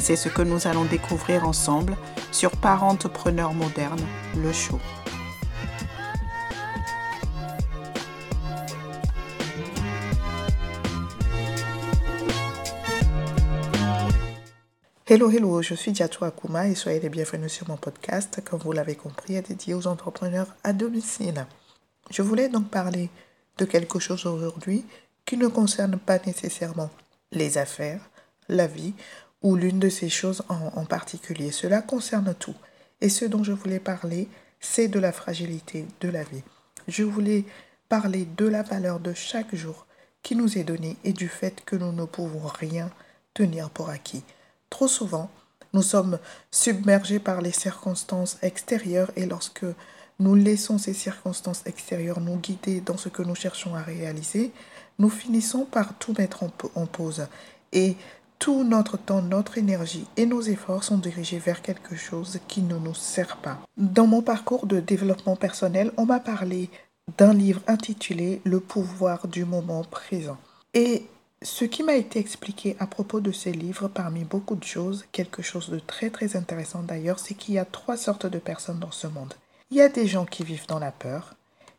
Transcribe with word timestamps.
C'est 0.00 0.16
ce 0.16 0.30
que 0.30 0.40
nous 0.40 0.66
allons 0.66 0.86
découvrir 0.86 1.46
ensemble 1.46 1.94
sur 2.32 2.50
Parentepreneur 2.52 3.52
moderne, 3.52 4.00
le 4.34 4.50
show. 4.50 4.80
Hello, 15.06 15.30
hello, 15.30 15.60
je 15.60 15.74
suis 15.74 15.92
Diatou 15.92 16.24
Akuma 16.24 16.68
et 16.68 16.74
soyez 16.74 16.98
les 17.00 17.10
bienvenus 17.10 17.52
sur 17.52 17.68
mon 17.68 17.76
podcast, 17.76 18.40
comme 18.42 18.60
vous 18.60 18.72
l'avez 18.72 18.94
compris, 18.94 19.40
dédié 19.42 19.74
aux 19.74 19.86
entrepreneurs 19.86 20.56
à 20.64 20.72
domicile. 20.72 21.46
Je 22.10 22.22
voulais 22.22 22.48
donc 22.48 22.70
parler 22.70 23.10
de 23.58 23.66
quelque 23.66 23.98
chose 23.98 24.24
aujourd'hui 24.24 24.86
qui 25.26 25.36
ne 25.36 25.48
concerne 25.48 25.98
pas 25.98 26.18
nécessairement 26.24 26.90
les 27.32 27.58
affaires, 27.58 28.00
la 28.48 28.66
vie 28.66 28.94
ou 29.42 29.56
l'une 29.56 29.78
de 29.78 29.88
ces 29.88 30.08
choses 30.08 30.42
en, 30.48 30.72
en, 30.74 30.84
particulier. 30.84 31.50
Cela 31.50 31.82
concerne 31.82 32.34
tout. 32.34 32.54
Et 33.00 33.08
ce 33.08 33.24
dont 33.24 33.42
je 33.42 33.52
voulais 33.52 33.80
parler, 33.80 34.28
c'est 34.60 34.88
de 34.88 34.98
la 34.98 35.12
fragilité 35.12 35.86
de 36.00 36.08
la 36.08 36.22
vie. 36.22 36.42
Je 36.88 37.02
voulais 37.02 37.44
parler 37.88 38.26
de 38.36 38.46
la 38.46 38.62
valeur 38.62 39.00
de 39.00 39.14
chaque 39.14 39.54
jour 39.54 39.86
qui 40.22 40.36
nous 40.36 40.58
est 40.58 40.64
donné 40.64 40.96
et 41.04 41.12
du 41.12 41.28
fait 41.28 41.64
que 41.64 41.76
nous 41.76 41.92
ne 41.92 42.04
pouvons 42.04 42.46
rien 42.46 42.90
tenir 43.34 43.70
pour 43.70 43.88
acquis. 43.88 44.22
Trop 44.68 44.88
souvent, 44.88 45.30
nous 45.72 45.82
sommes 45.82 46.18
submergés 46.50 47.18
par 47.18 47.40
les 47.40 47.52
circonstances 47.52 48.38
extérieures 48.42 49.10
et 49.16 49.26
lorsque 49.26 49.64
nous 50.18 50.34
laissons 50.34 50.78
ces 50.78 50.92
circonstances 50.92 51.62
extérieures 51.64 52.20
nous 52.20 52.36
guider 52.36 52.80
dans 52.80 52.96
ce 52.96 53.08
que 53.08 53.22
nous 53.22 53.34
cherchons 53.34 53.74
à 53.74 53.82
réaliser, 53.82 54.52
nous 54.98 55.08
finissons 55.08 55.64
par 55.64 55.94
tout 55.98 56.14
mettre 56.18 56.44
en, 56.74 56.86
pause 56.86 57.26
et 57.72 57.96
tout 58.40 58.64
notre 58.64 58.96
temps, 58.96 59.22
notre 59.22 59.58
énergie 59.58 60.06
et 60.16 60.26
nos 60.26 60.40
efforts 60.40 60.82
sont 60.82 60.96
dirigés 60.96 61.38
vers 61.38 61.62
quelque 61.62 61.94
chose 61.94 62.40
qui 62.48 62.62
ne 62.62 62.78
nous 62.78 62.94
sert 62.94 63.36
pas. 63.36 63.60
Dans 63.76 64.06
mon 64.06 64.22
parcours 64.22 64.66
de 64.66 64.80
développement 64.80 65.36
personnel, 65.36 65.92
on 65.98 66.06
m'a 66.06 66.20
parlé 66.20 66.70
d'un 67.18 67.34
livre 67.34 67.60
intitulé 67.66 68.40
Le 68.44 68.58
pouvoir 68.58 69.28
du 69.28 69.44
moment 69.44 69.84
présent. 69.84 70.38
Et 70.72 71.06
ce 71.42 71.66
qui 71.66 71.82
m'a 71.82 71.94
été 71.94 72.18
expliqué 72.18 72.76
à 72.80 72.86
propos 72.86 73.20
de 73.20 73.30
ces 73.30 73.52
livres, 73.52 73.88
parmi 73.88 74.24
beaucoup 74.24 74.56
de 74.56 74.64
choses, 74.64 75.04
quelque 75.12 75.42
chose 75.42 75.68
de 75.68 75.78
très 75.78 76.08
très 76.08 76.34
intéressant 76.34 76.82
d'ailleurs, 76.82 77.18
c'est 77.18 77.34
qu'il 77.34 77.54
y 77.54 77.58
a 77.58 77.66
trois 77.66 77.98
sortes 77.98 78.26
de 78.26 78.38
personnes 78.38 78.78
dans 78.78 78.90
ce 78.90 79.06
monde. 79.06 79.34
Il 79.70 79.76
y 79.76 79.82
a 79.82 79.88
des 79.90 80.06
gens 80.06 80.24
qui 80.24 80.44
vivent 80.44 80.66
dans 80.66 80.78
la 80.78 80.92
peur, 80.92 81.34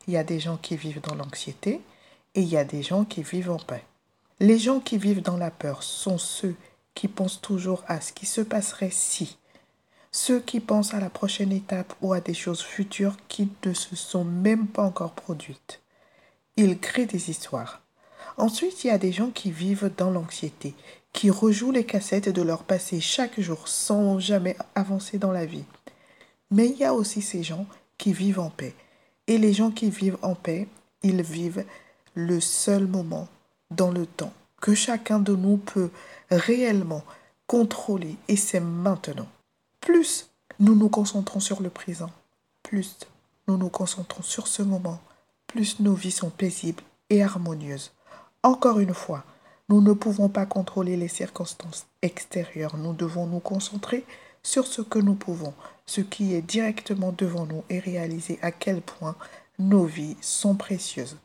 il 0.07 0.13
y 0.13 0.17
a 0.17 0.23
des 0.23 0.39
gens 0.39 0.57
qui 0.57 0.77
vivent 0.77 1.01
dans 1.01 1.16
l'anxiété, 1.16 1.81
et 2.35 2.41
il 2.41 2.47
y 2.47 2.57
a 2.57 2.66
des 2.66 2.83
gens 2.83 3.03
qui 3.03 3.23
vivent 3.23 3.51
en 3.51 3.57
paix. 3.57 3.83
Les 4.41 4.57
gens 4.57 4.79
qui 4.79 4.97
vivent 4.97 5.22
dans 5.22 5.38
la 5.38 5.52
peur 5.52 5.84
sont 5.84 6.18
ceux 6.18 6.56
qui 6.96 7.07
pensent 7.07 7.41
toujours 7.41 7.84
à 7.85 8.02
ce 8.02 8.12
qui 8.12 8.25
se 8.25 8.41
passerait 8.41 8.90
si, 8.90 9.38
ceux 10.12 10.40
qui 10.40 10.59
pensent 10.59 10.96
à 10.96 11.00
la 11.00 11.12
prochaine 11.12 11.52
étape 11.52 11.94
ou 12.02 12.12
à 12.12 12.22
des 12.22 12.34
choses 12.34 12.63
futures 12.63 13.18
qui 13.28 13.50
ne 13.63 13.74
se 13.75 13.96
sont 13.96 14.24
même 14.24 14.66
pas 14.66 14.81
encore 14.81 15.12
produites. 15.12 15.80
Ils 16.57 16.80
créent 16.80 17.06
des 17.06 17.30
histoires. 17.30 17.84
Ensuite, 18.35 18.84
il 18.84 18.88
y 18.88 18.90
a 18.90 18.97
des 18.97 19.12
gens 19.12 19.30
qui 19.30 19.51
vivent 19.51 19.91
dans 19.96 20.09
l'anxiété, 20.09 20.74
qui 21.13 21.30
rejouent 21.30 21.72
les 21.72 21.85
cassettes 21.85 22.30
de 22.30 22.41
leur 22.41 22.63
passé 22.63 23.00
chaque 23.00 23.40
jour 23.40 23.68
sans 23.68 24.18
jamais 24.18 24.57
avancer 24.74 25.19
dans 25.19 25.31
la 25.31 25.46
vie. 25.46 25.66
Mais 26.50 26.68
il 26.68 26.78
y 26.78 26.84
a 26.84 26.96
aussi 26.96 27.22
ces 27.22 27.44
gens 27.44 27.68
qui 28.00 28.12
vivent 28.12 28.40
en 28.40 28.50
paix. 28.50 28.74
Et 29.28 29.38
les 29.38 29.53
gens 29.53 29.69
qui 29.69 29.91
vivent 29.91 30.18
en 30.24 30.34
paix, 30.34 30.68
ils 31.03 31.22
vivent 31.22 31.63
le 32.16 32.40
seul 32.40 32.88
moment 32.88 33.28
dans 33.71 33.91
le 33.91 34.05
temps 34.05 34.33
que 34.61 34.75
chacun 34.75 35.19
de 35.19 35.35
nous 35.35 35.57
peut 35.57 35.89
réellement 36.29 37.03
contrôler 37.47 38.15
et 38.27 38.37
c'est 38.37 38.59
maintenant. 38.59 39.27
Plus 39.81 40.29
nous 40.59 40.75
nous 40.75 40.89
concentrons 40.89 41.39
sur 41.39 41.61
le 41.61 41.69
présent, 41.69 42.11
plus 42.61 42.97
nous 43.47 43.57
nous 43.57 43.69
concentrons 43.69 44.21
sur 44.21 44.47
ce 44.47 44.61
moment, 44.61 44.99
plus 45.47 45.79
nos 45.79 45.95
vies 45.95 46.11
sont 46.11 46.29
paisibles 46.29 46.83
et 47.09 47.23
harmonieuses. 47.23 47.91
Encore 48.43 48.79
une 48.79 48.93
fois, 48.93 49.23
nous 49.69 49.81
ne 49.81 49.93
pouvons 49.93 50.29
pas 50.29 50.45
contrôler 50.45 50.97
les 50.97 51.07
circonstances 51.07 51.88
extérieures. 52.01 52.77
Nous 52.77 52.93
devons 52.93 53.25
nous 53.25 53.39
concentrer 53.39 54.05
sur 54.43 54.67
ce 54.67 54.81
que 54.81 54.99
nous 54.99 55.15
pouvons, 55.15 55.53
ce 55.85 56.01
qui 56.01 56.33
est 56.33 56.41
directement 56.41 57.13
devant 57.17 57.45
nous 57.45 57.63
et 57.69 57.79
réaliser 57.79 58.38
à 58.41 58.51
quel 58.51 58.81
point 58.81 59.15
nos 59.59 59.85
vies 59.85 60.17
sont 60.21 60.55
précieuses. 60.55 61.17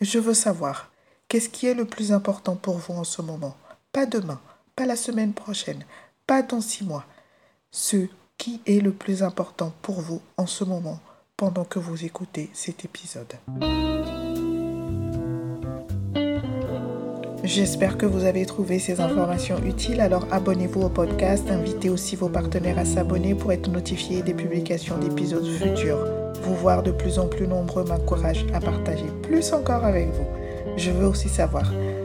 Je 0.00 0.18
veux 0.18 0.34
savoir, 0.34 0.90
qu'est-ce 1.30 1.48
qui 1.48 1.66
est 1.68 1.74
le 1.74 1.84
plus 1.84 2.12
important 2.12 2.56
pour 2.56 2.76
vous 2.76 2.94
en 2.94 3.04
ce 3.04 3.22
moment? 3.22 3.56
Pas 3.92 4.04
demain, 4.04 4.40
pas 4.74 4.84
la 4.84 4.96
semaine 4.96 5.32
prochaine, 5.32 5.84
pas 6.26 6.42
dans 6.42 6.60
six 6.60 6.84
mois. 6.84 7.04
Ce 7.70 8.08
qui 8.36 8.60
est 8.66 8.80
le 8.80 8.90
plus 8.90 9.22
important 9.22 9.72
pour 9.80 10.00
vous 10.00 10.20
en 10.36 10.46
ce 10.46 10.64
moment 10.64 10.98
pendant 11.36 11.64
que 11.64 11.78
vous 11.78 12.04
écoutez 12.04 12.50
cet 12.52 12.84
épisode. 12.84 13.32
J'espère 17.44 17.96
que 17.96 18.06
vous 18.06 18.24
avez 18.24 18.44
trouvé 18.44 18.80
ces 18.80 19.00
informations 19.00 19.62
utiles. 19.64 20.00
Alors 20.00 20.26
abonnez-vous 20.32 20.82
au 20.82 20.88
podcast, 20.88 21.48
invitez 21.48 21.90
aussi 21.90 22.16
vos 22.16 22.28
partenaires 22.28 22.78
à 22.78 22.84
s'abonner 22.84 23.36
pour 23.36 23.52
être 23.52 23.70
notifiés 23.70 24.22
des 24.22 24.34
publications 24.34 24.98
d'épisodes 24.98 25.46
futurs. 25.46 26.04
Vous 26.42 26.56
voir 26.56 26.82
de 26.82 26.90
plus 26.90 27.20
en 27.20 27.28
plus 27.28 27.46
nombreux 27.46 27.84
m'encourage 27.84 28.46
à 28.52 28.58
partager 28.58 29.06
plus 29.22 29.52
encore 29.52 29.84
avec 29.84 30.08
vous. 30.08 30.39
Je 30.80 30.90
veux 30.92 31.08
aussi 31.08 31.28
savoir 31.28 31.64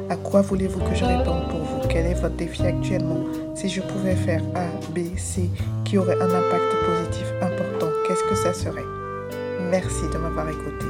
à 0.10 0.18
quoi 0.18 0.42
voulez-vous 0.42 0.82
que 0.82 0.94
je 0.94 1.06
réponde 1.06 1.48
pour 1.48 1.62
vous? 1.62 1.88
Quel 1.88 2.08
est 2.08 2.22
votre 2.22 2.36
défi 2.36 2.62
actuellement? 2.64 3.24
Si 3.56 3.70
je 3.70 3.80
pouvais 3.80 4.18
faire 4.18 4.42
A, 4.54 4.66
B, 4.92 5.16
C 5.16 5.50
qui 5.86 5.98
aurait 5.98 6.20
un 6.20 6.28
impact 6.28 6.76
positif 6.86 7.26
important, 7.42 7.88
qu'est-ce 8.06 8.26
que 8.26 8.36
ça 8.36 8.54
serait? 8.54 8.84
Merci 9.72 10.04
de 10.12 10.18
m'avoir 10.18 10.50
écouté. 10.50 10.88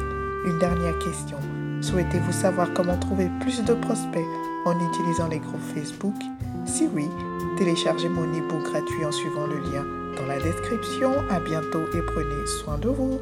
Une 0.47 0.57
dernière 0.57 0.97
question. 0.97 1.37
Souhaitez-vous 1.81 2.31
savoir 2.31 2.73
comment 2.73 2.97
trouver 2.97 3.29
plus 3.41 3.63
de 3.63 3.75
prospects 3.75 4.25
en 4.65 4.73
utilisant 4.89 5.27
les 5.27 5.37
groupes 5.37 5.61
Facebook? 5.75 6.15
Si 6.65 6.89
oui, 6.91 7.07
téléchargez 7.59 8.09
mon 8.09 8.23
e-book 8.23 8.63
gratuit 8.63 9.05
en 9.05 9.11
suivant 9.11 9.45
le 9.45 9.59
lien 9.59 9.85
dans 10.17 10.25
la 10.25 10.39
description. 10.39 11.11
À 11.29 11.39
bientôt 11.39 11.83
et 11.93 12.01
prenez 12.01 12.47
soin 12.63 12.79
de 12.79 12.89
vous. 12.89 13.19